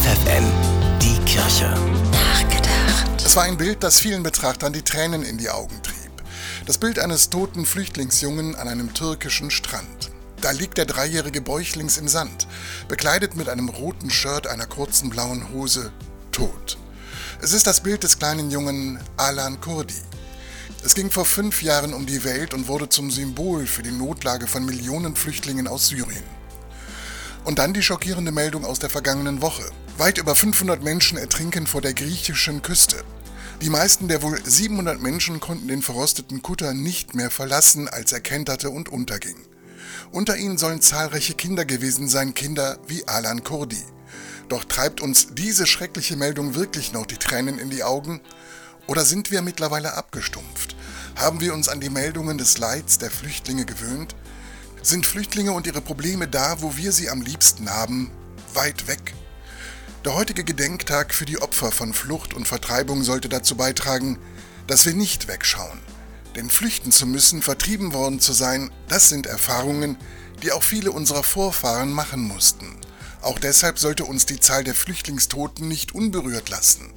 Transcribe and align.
FFN, 0.00 0.44
die 1.02 1.18
Kirche. 1.26 1.68
Nachgedacht. 2.10 3.22
Es 3.22 3.36
war 3.36 3.42
ein 3.42 3.58
Bild, 3.58 3.82
das 3.82 4.00
vielen 4.00 4.22
Betrachtern 4.22 4.72
die 4.72 4.80
Tränen 4.80 5.22
in 5.22 5.36
die 5.36 5.50
Augen 5.50 5.82
trieb. 5.82 6.10
Das 6.64 6.78
Bild 6.78 6.98
eines 6.98 7.28
toten 7.28 7.66
Flüchtlingsjungen 7.66 8.54
an 8.54 8.66
einem 8.66 8.94
türkischen 8.94 9.50
Strand. 9.50 10.10
Da 10.40 10.52
liegt 10.52 10.78
der 10.78 10.86
dreijährige 10.86 11.42
Bäuchlings 11.42 11.98
im 11.98 12.08
Sand, 12.08 12.46
bekleidet 12.88 13.36
mit 13.36 13.50
einem 13.50 13.68
roten 13.68 14.08
Shirt, 14.08 14.46
einer 14.46 14.64
kurzen 14.64 15.10
blauen 15.10 15.50
Hose, 15.52 15.92
tot. 16.32 16.78
Es 17.42 17.52
ist 17.52 17.66
das 17.66 17.82
Bild 17.82 18.02
des 18.02 18.18
kleinen 18.18 18.50
Jungen 18.50 18.98
Alan 19.18 19.60
Kurdi. 19.60 20.00
Es 20.82 20.94
ging 20.94 21.10
vor 21.10 21.26
fünf 21.26 21.62
Jahren 21.62 21.92
um 21.92 22.06
die 22.06 22.24
Welt 22.24 22.54
und 22.54 22.68
wurde 22.68 22.88
zum 22.88 23.10
Symbol 23.10 23.66
für 23.66 23.82
die 23.82 23.92
Notlage 23.92 24.46
von 24.46 24.64
Millionen 24.64 25.14
Flüchtlingen 25.14 25.68
aus 25.68 25.88
Syrien. 25.88 26.24
Und 27.44 27.58
dann 27.58 27.74
die 27.74 27.82
schockierende 27.82 28.32
Meldung 28.32 28.64
aus 28.64 28.78
der 28.78 28.90
vergangenen 28.90 29.42
Woche. 29.42 29.70
Weit 30.00 30.16
über 30.16 30.34
500 30.34 30.82
Menschen 30.82 31.18
ertrinken 31.18 31.66
vor 31.66 31.82
der 31.82 31.92
griechischen 31.92 32.62
Küste. 32.62 33.04
Die 33.60 33.68
meisten 33.68 34.08
der 34.08 34.22
wohl 34.22 34.40
700 34.42 34.98
Menschen 34.98 35.40
konnten 35.40 35.68
den 35.68 35.82
verrosteten 35.82 36.40
Kutter 36.40 36.72
nicht 36.72 37.14
mehr 37.14 37.30
verlassen, 37.30 37.86
als 37.86 38.10
er 38.10 38.20
kenterte 38.20 38.70
und 38.70 38.88
unterging. 38.88 39.36
Unter 40.10 40.38
ihnen 40.38 40.56
sollen 40.56 40.80
zahlreiche 40.80 41.34
Kinder 41.34 41.66
gewesen 41.66 42.08
sein, 42.08 42.32
Kinder 42.32 42.78
wie 42.86 43.06
Alan 43.06 43.44
Kurdi. 43.44 43.84
Doch 44.48 44.64
treibt 44.64 45.02
uns 45.02 45.34
diese 45.34 45.66
schreckliche 45.66 46.16
Meldung 46.16 46.54
wirklich 46.54 46.94
noch 46.94 47.04
die 47.04 47.18
Tränen 47.18 47.58
in 47.58 47.68
die 47.68 47.84
Augen? 47.84 48.22
Oder 48.86 49.04
sind 49.04 49.30
wir 49.30 49.42
mittlerweile 49.42 49.98
abgestumpft? 49.98 50.76
Haben 51.16 51.42
wir 51.42 51.52
uns 51.52 51.68
an 51.68 51.80
die 51.80 51.90
Meldungen 51.90 52.38
des 52.38 52.56
Leids 52.56 52.96
der 52.96 53.10
Flüchtlinge 53.10 53.66
gewöhnt? 53.66 54.16
Sind 54.82 55.04
Flüchtlinge 55.04 55.52
und 55.52 55.66
ihre 55.66 55.82
Probleme 55.82 56.26
da, 56.26 56.62
wo 56.62 56.78
wir 56.78 56.90
sie 56.90 57.10
am 57.10 57.20
liebsten 57.20 57.68
haben, 57.68 58.10
weit 58.54 58.88
weg? 58.88 59.12
Der 60.06 60.14
heutige 60.14 60.44
Gedenktag 60.44 61.12
für 61.12 61.26
die 61.26 61.42
Opfer 61.42 61.70
von 61.70 61.92
Flucht 61.92 62.32
und 62.32 62.48
Vertreibung 62.48 63.02
sollte 63.02 63.28
dazu 63.28 63.54
beitragen, 63.54 64.18
dass 64.66 64.86
wir 64.86 64.94
nicht 64.94 65.28
wegschauen. 65.28 65.78
Denn 66.36 66.48
flüchten 66.48 66.90
zu 66.90 67.06
müssen, 67.06 67.42
vertrieben 67.42 67.92
worden 67.92 68.18
zu 68.18 68.32
sein, 68.32 68.70
das 68.88 69.10
sind 69.10 69.26
Erfahrungen, 69.26 69.98
die 70.42 70.52
auch 70.52 70.62
viele 70.62 70.90
unserer 70.90 71.22
Vorfahren 71.22 71.92
machen 71.92 72.22
mussten. 72.22 72.78
Auch 73.20 73.38
deshalb 73.38 73.78
sollte 73.78 74.06
uns 74.06 74.24
die 74.24 74.40
Zahl 74.40 74.64
der 74.64 74.74
Flüchtlingstoten 74.74 75.68
nicht 75.68 75.94
unberührt 75.94 76.48
lassen. 76.48 76.94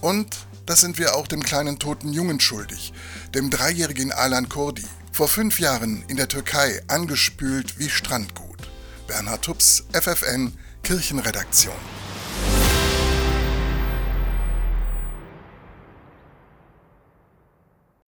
Und 0.00 0.28
das 0.66 0.80
sind 0.80 0.98
wir 0.98 1.16
auch 1.16 1.26
dem 1.26 1.42
kleinen 1.42 1.80
toten 1.80 2.12
Jungen 2.12 2.38
schuldig, 2.38 2.92
dem 3.34 3.50
dreijährigen 3.50 4.12
Alan 4.12 4.48
Kurdi, 4.48 4.86
vor 5.10 5.26
fünf 5.26 5.58
Jahren 5.58 6.04
in 6.06 6.16
der 6.16 6.28
Türkei 6.28 6.80
angespült 6.86 7.80
wie 7.80 7.88
Strandgut. 7.88 8.70
Bernhard 9.08 9.42
Tups, 9.42 9.84
FFN, 9.92 10.56
Kirchenredaktion. 10.84 12.05